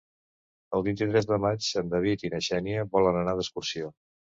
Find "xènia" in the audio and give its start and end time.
2.51-2.91